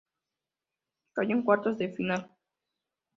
[1.13, 2.31] Cayó en cuartos de final.